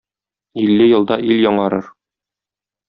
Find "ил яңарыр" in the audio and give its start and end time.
1.29-1.95